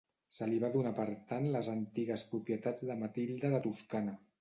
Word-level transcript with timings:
Se 0.37 0.45
li 0.53 0.61
va 0.63 0.71
donar 0.75 0.93
per 1.01 1.05
tant 1.33 1.45
les 1.57 1.71
antigues 1.75 2.25
propietats 2.35 2.89
de 2.91 2.99
Matilde 3.07 3.57
de 3.57 3.65
Toscana. 3.71 4.23